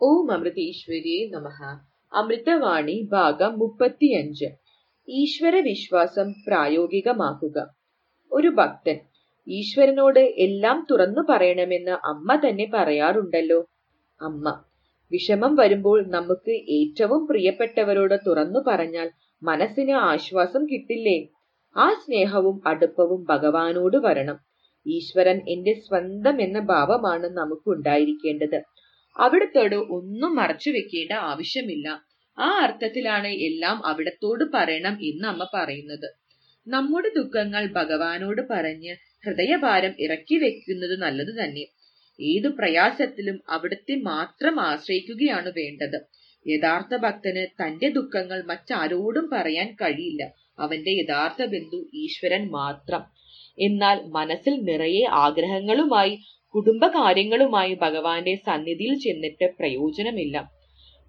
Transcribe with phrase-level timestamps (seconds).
[0.00, 1.58] ഓം അമൃതീശ്വരിയെ നമഹ
[2.12, 4.48] അമൃതവാണി ഭാഗം മുപ്പത്തിയഞ്ച്.
[5.08, 7.56] ഈശ്വര വിശ്വാസം പ്രായോഗികമാക്കുക.
[8.32, 8.98] ഒരു ഭക്തൻ
[9.46, 13.58] ഈശ്വരനോട് എല്ലാം തുറന്നു പറയണമെന്ന് അമ്മ തന്നെ പറയാറുണ്ടല്ലോ.
[14.20, 14.46] അമ്മ
[15.12, 19.10] വിഷമം വരുമ്പോൾ നമുക്ക് ഏറ്റവും പ്രിയപ്പെട്ടവരോട് തുറന്നു പറഞ്ഞാൽ
[19.42, 21.18] മനസ്സിന് ആശ്വാസം കിട്ടില്ലേ?
[21.76, 24.38] ആ സ്നേഹവും അടുപ്പവും ഭഗവാനോട് വരണം.
[24.86, 28.60] ഈശ്വരൻ എന്റെ സ്വന്തം എന്ന ഭാവമാണ് നമുക്ക് ഉണ്ടായിരിക്കേണ്ടത്
[29.18, 31.88] അവിടത്തോട് ഒന്നും മറച്ചു വെക്കേണ്ട ആവശ്യമില്ല.
[32.38, 36.08] ആ അർത്ഥത്തിലാണ് എല്ലാം അവിടത്തോട് പറയണം എന്ന് അമ്മ പറയുന്നത്.
[36.68, 38.96] നമ്മുടെ ദുഃഖങ്ങൾ ഭഗവാനോട് പറഞ്ഞ്
[39.26, 41.66] ഹൃദയഭാരം ഇറക്കി വെക്കുന്നത് നല്ലത് തന്നെ.
[42.20, 45.98] ഏതു പ്രയാസത്തിലും അവിടുത്തെ മാത്രം ആശ്രയിക്കുകയാണ് വേണ്ടത്.
[46.46, 50.22] യഥാർത്ഥ ഭക്തന് തന്റെ ദുഃഖങ്ങൾ മറ്റാരോടും പറയാൻ കഴിയില്ല.
[50.58, 53.02] അവന്റെ യഥാർത്ഥ ബന്ധു ഈശ്വരൻ മാത്രം.
[53.58, 56.18] എന്നാൽ മനസ്സിൽ നിറയെ ആഗ്രഹങ്ങളുമായി
[56.54, 60.50] കുടുംബകാര്യങ്ങളുമായി ഭഗവാന്റെ സന്നിധിയിൽ ചെന്നിട്ട് പ്രയോജനമില്ല.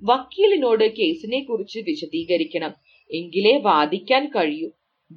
[0.03, 2.73] വക്കീലിനോട് കേസിനെ കുറിച്ച് വിശദീകരിക്കണം.
[3.11, 4.69] എങ്കിലേ വാദിക്കാൻ കഴിയൂ.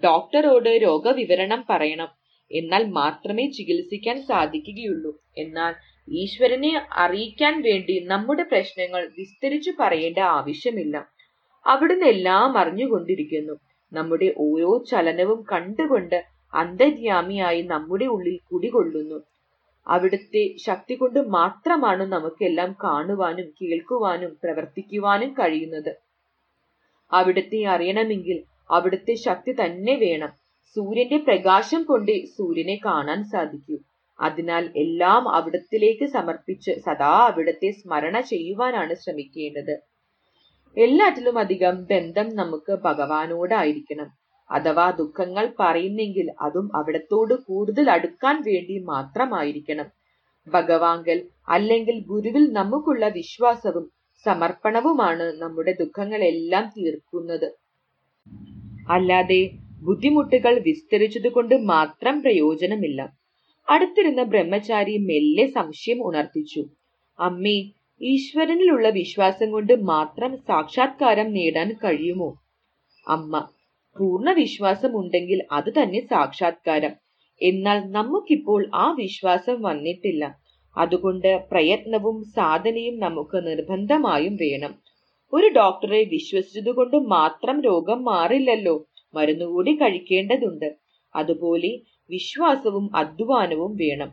[0.04, 2.08] ഡോക്ടറോട് രോഗവിവരണം പറയണം.
[2.52, 5.18] എന്നാൽ മാത്രമേ ചികിത്സിക്കാൻ സാധിക്കുകയുള്ളൂ.
[5.38, 5.74] എന്നാൽ
[6.08, 11.06] ഈശ്വരനെ അറിയിക്കാൻ വേണ്ടി നമ്മുടെ പ്രശ്നങ്ങൾ വിസ്തരിച്ചു പറയേണ്ട ആവശ്യമില്ല.
[11.66, 13.52] അവിടുന്ന് എല്ലാം അറിഞ്ഞുകൊണ്ടിരിക്കുന്നു.
[13.92, 19.18] നമ്മുടെ ഓരോ ചലനവും കണ്ടുകൊണ്ട് അന്തര്യാമിയായി നമ്മുടെ ഉള്ളിൽ കുടികൊള്ളുന്നു.
[19.86, 25.92] അവിടുത്തെ ശക്തി കൊണ്ട് മാത്രമാണ് നമുക്കെല്ലാം കാണുവാനും കേൾക്കുവാനും പ്രവർത്തിക്കുവാനും കഴിയുന്നത്.
[27.12, 30.32] അവിടുത്തെ അറിയണമെങ്കിൽ അവിടുത്തെ ശക്തി തന്നെ വേണം.
[30.76, 33.76] സൂര്യന്റെ പ്രകാശം കൊണ്ട് സൂര്യനെ കാണാൻ സാധിക്കൂ.
[34.20, 39.74] അതിനാൽ എല്ലാം അവിടത്തിലേക്ക് സമർപ്പിച്ച് സദാ അവിടത്തെ സ്മരണ ചെയ്യുവാനാണ് ശ്രമിക്കേണ്ടത്.
[40.76, 44.21] എല്ലാറ്റിലും അധികം ബന്ധം നമുക്ക് ഭഗവാനോടായിരിക്കണം.
[44.52, 49.84] അഥവാ ദുഃഖങ്ങൾ പറയുന്നെങ്കിൽ അതും അവിടത്തോട് കൂടുതൽ അടുക്കാൻ വേണ്ടി മാത്രമായിരിക്കണം.
[50.48, 53.90] ഭഗവാങ്കൽ അല്ലെങ്കിൽ ഗുരുവിൽ നമുക്കുള്ള വിശ്വാസവും
[54.24, 57.52] സമർപ്പണവുമാണ് നമ്മുടെ ദുഃഖങ്ങളെല്ലാം തീർക്കുന്നത്.
[58.90, 59.50] അല്ലാതെ
[59.82, 63.12] ബുദ്ധിമുട്ടുകൾ വിസ്തരിച്ചതുകൊണ്ട് മാത്രം പ്രയോജനമില്ല.
[63.70, 66.64] അടുത്തിരുന്ന ബ്രഹ്മചാരി മെല്ലെ സംശയം ഉണർത്തിച്ചു.
[67.20, 67.70] അമ്മേ
[68.00, 72.42] ഈശ്വരനിലുള്ള വിശ്വാസം കൊണ്ട് മാത്രം സാക്ഷാത്കാരം നേടാൻ കഴിയുമോ?
[73.08, 73.48] അമ്മ
[73.98, 76.92] പൂർണ വിശ്വാസം ഉണ്ടെങ്കിൽ അത് തന്നെ സാക്ഷാത്കാരം.
[77.40, 80.24] എന്നാൽ നമുക്കിപ്പോൾ ആ വിശ്വാസം വന്നിട്ടില്ല.
[80.76, 84.72] അതുകൊണ്ട് പ്രയത്നവും സാധനയും നമുക്ക് നിർബന്ധമായും വേണം.
[85.32, 88.74] ഒരു ഡോക്ടറെ വിശ്വസിച്ചതുകൊണ്ട് മാത്രം രോഗം മാറില്ലല്ലോ.
[89.14, 90.68] മരുന്നുകൂടി കഴിക്കേണ്ടതുണ്ട്.
[91.14, 91.70] അതുപോലെ
[92.10, 94.10] വിശ്വാസവും അധ്വാനവും വേണം.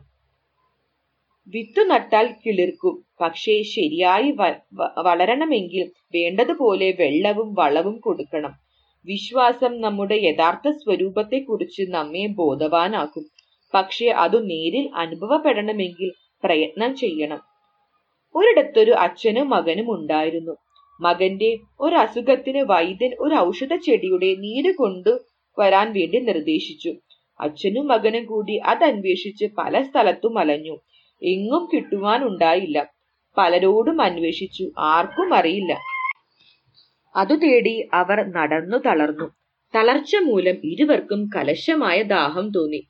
[1.48, 3.04] വിത്തു നട്ടാൽ കിളിർക്കും.
[3.20, 4.30] പക്ഷേ ശരിയായി
[4.98, 5.82] വളരണമെങ്കിൽ
[6.14, 8.52] വേണ്ടതുപോലെ വെള്ളവും വളവും കൊടുക്കണം.
[9.04, 13.24] വിശ്വാസം നമ്മുടെ യഥാർത്ഥ സ്വരൂപത്തെക്കുറിച്ച് നമ്മെ ബോധവാനാക്കും.
[13.74, 16.10] പക്ഷേ അത് നേരിൽ അനുഭവപ്പെടണമെങ്കിൽ
[16.44, 17.40] പ്രയത്നം ചെയ്യണം.
[18.34, 20.56] ഒരിടത്തൊരു അച്ഛനും മകനും ഉണ്ടായിരുന്നു.
[21.00, 25.10] മകന്റെ ഒരു അസുഖത്തിന് വൈദ്യൻ ഒരു ഔഷധ ചെടിയുടെ നീര് കൊണ്ട്
[25.58, 26.94] വരാൻ വേണ്ടി നിർദ്ദേശിച്ചു.
[27.40, 30.76] അച്ഛനും മകനും കൂടി അതന്വേഷിച്ച് പല സ്ഥലത്തും അലഞ്ഞു.
[31.22, 32.90] എങ്ങും കിട്ടുവാനുണ്ടായില്ല
[33.38, 34.70] പലരോടും അന്വേഷിച്ചു.
[34.78, 35.78] ആർക്കും അറിയില്ല.
[37.14, 39.26] അതു തേടി അവർ നടന്നു തളർന്നു.
[39.74, 42.80] തളർച്ച മൂലം ഇരുവർക്കും കലശമായ ദാഹം തോന്നി.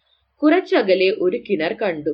[0.43, 2.13] കുറച്ചകലെ ഒരു കിണർ കണ്ടു.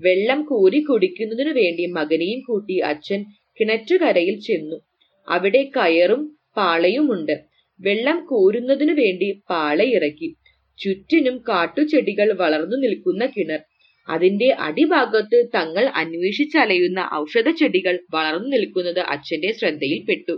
[0.00, 3.24] വെള്ളം കോരി കുടിക്കുന്നതിനു വേണ്ടി മകനെയും കൂട്ടി അച്ഛൻ
[3.60, 4.76] കിണറ്റുകരയിൽ ചെന്നു.
[5.28, 6.22] അവിടെ കയറും
[6.56, 7.36] പാളയുമുണ്ട്.
[7.80, 10.28] വെള്ളം കോരുന്നതിനു വേണ്ടി പാളയിറക്കി
[10.78, 13.60] ചുറ്റിനും കാട്ടുചെടികൾ വളർന്നു നിൽക്കുന്ന കിണർ.
[14.08, 20.34] അതിന്റെ അടിഭാഗത്ത് തങ്ങൾ അന്വേഷിച്ചലയുന്ന ഔഷധ ചെടികൾ വളർന്നു നിൽക്കുന്നത് അച്ഛന്റെ ശ്രദ്ധയിൽപ്പെട്ടു.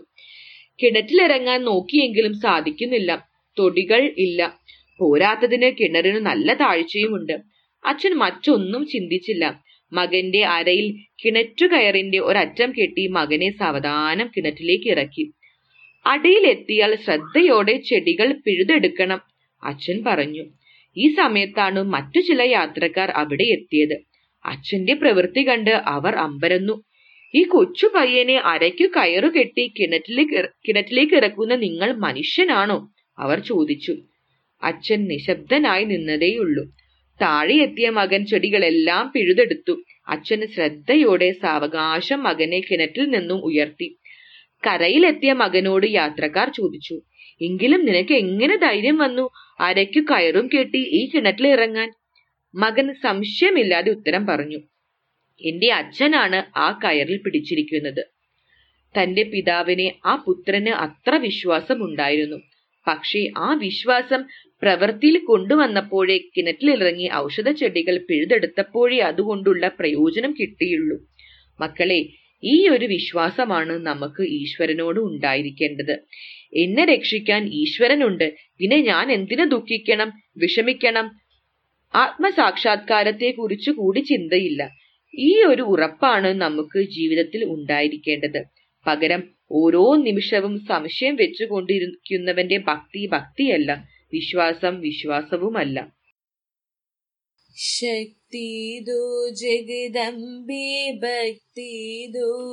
[0.82, 3.28] കിണറ്റിലിറങ്ങാൻ നോക്കിയെങ്കിലും സാധിക്കുന്നില്ല.
[3.58, 4.60] തൊടികൾ ഇല്ല.
[4.98, 7.32] പോരാത്തതിന് കിണറിന് നല്ല താഴ്ചയുമുണ്ട്.
[7.84, 9.64] അച്ഛൻ മറ്റൊന്നും ചിന്തിച്ചില്ല.
[9.92, 15.32] മകന്റെ അരയിൽ കിണറ്റുകയറിന്റെ ഒരറ്റം കെട്ടി മകനെ സാവധാനം കിണറ്റിലേക്ക് ഇറക്കി.
[16.06, 19.20] അടിയിലെത്തിയാൽ ശ്രദ്ധയോടെ ചെടികൾ പിഴുതെടുക്കണം
[19.64, 20.44] അച്ഛൻ പറഞ്ഞു.
[20.96, 24.00] ഈ സമയത്താണ് മറ്റു ചില യാത്രക്കാർ അവിടെ എത്തിയത്.
[24.44, 26.82] അച്ഛന്റെ പ്രവൃത്തി കണ്ട് അവർ അമ്പരന്നു.
[27.34, 32.92] ഈ കൊച്ചു പയ്യനെ അരയ്ക്കു കയറു കെട്ടി കിണറ്റിലേക്ക് കിണറ്റിലേക്ക് ഇറക്കുന്ന നിങ്ങൾ മനുഷ്യനാണോ?
[33.18, 33.96] അവർ ചോദിച്ചു.
[34.62, 36.64] അച്ഛൻ നിശബ്ദനായി നിന്നതേയുള്ളൂ.
[37.22, 39.82] താഴെ എത്തിയ മകൻ ചെടികളെല്ലാം പിഴുതെടുത്തു.
[40.08, 43.96] അച്ഛൻ ശ്രദ്ധയോടെ സാവകാശം മകനെ കിണറ്റിൽ നിന്നും ഉയർത്തി.
[44.66, 47.02] കരയിലെത്തിയ മകനോട് യാത്രക്കാർ ചോദിച്ചു
[47.42, 51.92] എങ്കിലും നിനക്ക് എങ്ങനെ ധൈര്യം വന്നു അരയ്ക്കു കയറും കെട്ടി ഈ കിണറ്റിൽ ഇറങ്ങാൻ?
[52.54, 54.58] മകൻ സംശയമില്ലാതെ ഉത്തരം പറഞ്ഞു
[55.42, 58.04] എന്റെ അച്ഛനാണ് ആ കയറിൽ പിടിച്ചിരിക്കുന്നത്.
[58.94, 62.36] തന്റെ പിതാവിനെ ആ പുത്രന് അത്ര വിശ്വാസമുണ്ടായിരുന്നു.
[62.86, 64.24] പക്ഷേ ആ വിശ്വാസം
[64.62, 70.98] പ്രവൃത്തിയിൽ കൊണ്ടുവന്നപ്പോഴേ കിണറ്റിലിറങ്ങി ഔഷധ ചെടികൾ പിഴുതെടുത്തപ്പോഴേ അതുകൊണ്ടുള്ള പ്രയോജനം കിട്ടിയുള്ളൂ.
[71.60, 72.08] മക്കളെ
[72.44, 75.92] ഈ ഒരു വിശ്വാസമാണ് നമുക്ക് ഈശ്വരനോട് ഉണ്ടായിരിക്കേണ്ടത്.
[76.56, 78.34] എന്നെ രക്ഷിക്കാൻ ഈശ്വരനുണ്ട്.
[78.58, 81.10] പിന്നെ ഞാൻ എന്തിനു ദുഃഖിക്കണം വിഷമിക്കണം?
[81.94, 84.68] ആത്മസാക്ഷാത്കാരത്തെ കുറിച്ച് കൂടി ചിന്തയില്ല.
[85.14, 88.44] ഈ ഒരു ഉറപ്പാണ് നമുക്ക് ജീവിതത്തിൽ ഉണ്ടായിരിക്കേണ്ടത്.
[88.86, 93.70] പകരം ഓരോ നിമിഷവും സംശയം വെച്ചുകൊണ്ടിരിക്കുന്നവന്റെ ഭക്തി ഭക്തിയല്ല
[94.12, 95.78] വിശ്വാസം വിശ്വാസവുമല്ല.
[97.56, 98.84] ശക്തി
[99.32, 101.70] ജഗദംബേ ഭക്തി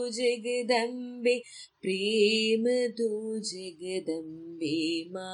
[0.09, 1.41] ജഗദംബേ
[1.83, 2.65] പ്രേമ
[3.39, 5.29] ജഗദംബേ മാ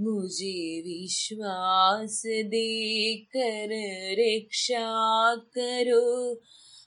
[0.00, 3.68] मुझे विश्वास देकर
[4.12, 6.40] रक्षा करो।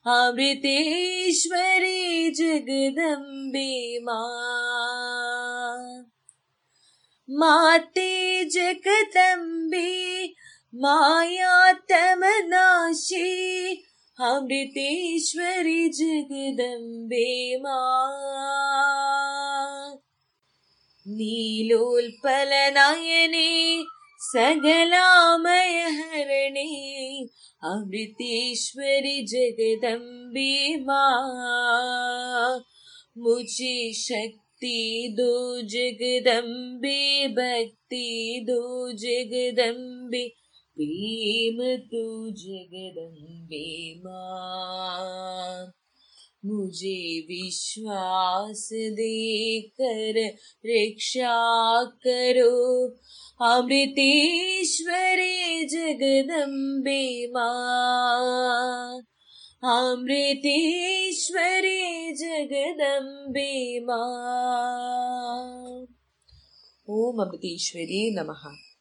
[0.07, 6.05] अमृतेश्वरी जगदम्बे माँ।
[7.29, 10.33] माते जगदम्बे,
[10.75, 13.83] माया तमनाशी।
[14.19, 18.52] अमृतेश्वरी जगदम्बे माँ।
[24.19, 27.29] सकलामय हरणे,
[27.63, 32.63] अमृतेश्वरि जगदम्बे माँ।
[33.17, 40.27] मुझे शक्ति दो जगदम्बे, भक्ति दो जगदम्बे,
[40.75, 45.82] प्रेम तू जगदम्बे माँ।
[46.45, 50.35] मुझे विश्वास देकर
[50.65, 52.95] रक्षा करो।
[53.41, 59.01] अमृतेश्वरे जगदम्बे माँ।
[59.63, 65.85] अमृतेश्वरे जगदम्बे माँ।
[66.89, 68.72] ओम अमृतेश्वरी नमः।